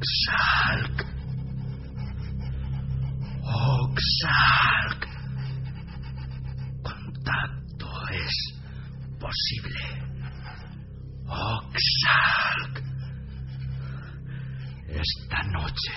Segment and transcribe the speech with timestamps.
[0.00, 1.06] Oxalk.
[3.44, 5.02] Oxalk.
[6.82, 8.36] Contacto es
[9.20, 9.84] posible.
[11.26, 12.82] Oxalk.
[14.88, 15.92] Esta noche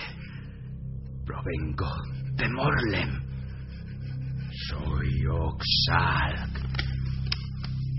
[1.25, 1.95] provengo
[2.35, 3.11] de Morlem.
[4.67, 6.59] Soy Oxalk.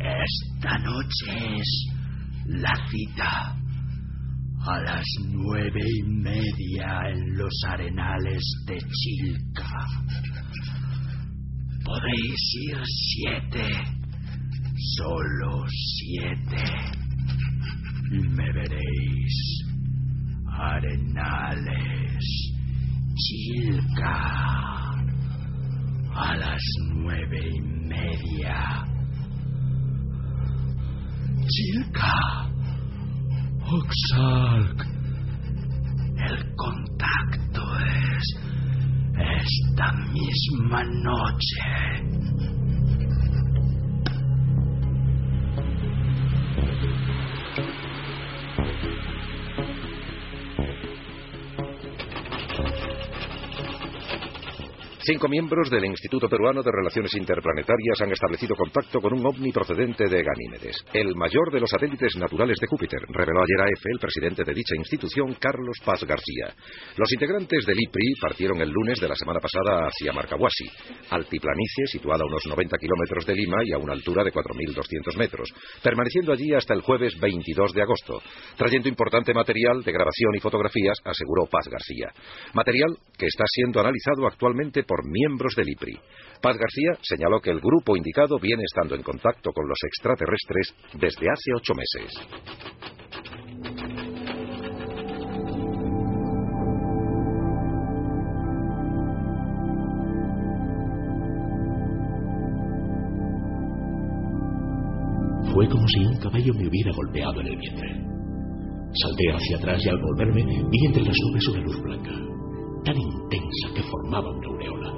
[0.00, 1.86] Esta noche es
[2.44, 3.63] la cita
[4.66, 9.86] a las nueve y media en los arenales de Chilca.
[11.84, 13.68] Podéis ir siete,
[14.96, 16.64] solo siete,
[18.10, 19.64] y me veréis.
[20.46, 22.24] Arenales,
[23.16, 24.16] Chilca,
[26.14, 26.62] a las
[26.94, 28.86] nueve y media.
[31.48, 32.53] Chilca.
[36.16, 38.36] El contacto es
[39.16, 42.04] esta misma noche.
[55.06, 60.08] Cinco miembros del Instituto Peruano de Relaciones Interplanetarias han establecido contacto con un ovni procedente
[60.08, 63.98] de Ganímedes, el mayor de los satélites naturales de Júpiter, reveló ayer a EFE el
[63.98, 66.56] presidente de dicha institución, Carlos Paz García.
[66.96, 70.70] Los integrantes del IPRI partieron el lunes de la semana pasada hacia Marcahuasi,
[71.10, 75.52] altiplanicie situada a unos 90 kilómetros de Lima y a una altura de 4.200 metros,
[75.82, 78.22] permaneciendo allí hasta el jueves 22 de agosto,
[78.56, 82.08] trayendo importante material de grabación y fotografías, aseguró Paz García.
[82.54, 85.98] Material que está siendo analizado actualmente por por miembros del IPRI.
[86.40, 91.26] Paz García señaló que el grupo indicado viene estando en contacto con los extraterrestres desde
[91.28, 92.12] hace ocho meses.
[105.52, 108.14] Fue como si un caballo me hubiera golpeado en el vientre.
[109.02, 112.33] Salté hacia atrás y al volverme vi entre las nubes una luz blanca,
[112.84, 114.92] tan intensa que formaba una aureola.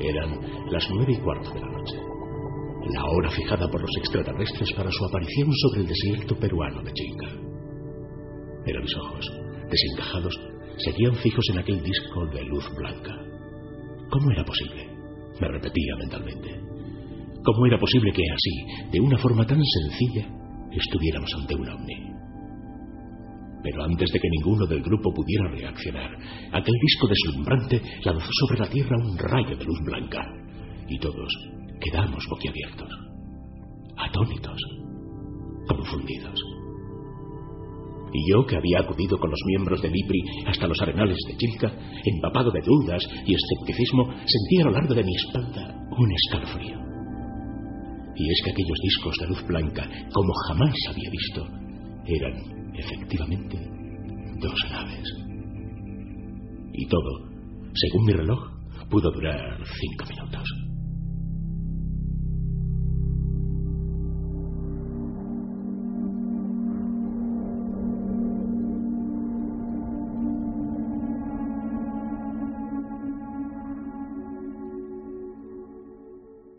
[0.00, 1.96] Eran las nueve y cuarto de la noche,
[2.92, 7.28] la hora fijada por los extraterrestres para su aparición sobre el desierto peruano de Chilca.
[8.64, 9.32] Pero mis ojos,
[9.70, 10.34] desencajados,
[10.78, 13.12] seguían fijos en aquel disco de luz blanca.
[14.10, 14.88] ¿Cómo era posible?
[15.40, 16.60] Me repetía mentalmente.
[17.44, 20.28] ¿Cómo era posible que así, de una forma tan sencilla,
[20.72, 22.16] estuviéramos ante un ovni?
[23.66, 26.08] Pero antes de que ninguno del grupo pudiera reaccionar,
[26.52, 30.22] aquel disco deslumbrante lanzó sobre la Tierra un rayo de luz blanca.
[30.88, 31.26] Y todos
[31.80, 32.88] quedamos boquiabiertos,
[33.96, 34.56] atónitos,
[35.66, 36.40] confundidos.
[38.12, 41.72] Y yo, que había acudido con los miembros del IPRI hasta los arenales de Chilca,
[42.04, 46.78] empapado de dudas y escepticismo, sentía a lo largo de mi espalda un escalofrío.
[48.14, 51.65] Y es que aquellos discos de luz blanca, como jamás había visto,
[52.06, 53.58] eran, efectivamente,
[54.40, 55.08] dos naves.
[56.72, 57.28] Y todo,
[57.74, 58.38] según mi reloj,
[58.90, 60.65] pudo durar cinco minutos.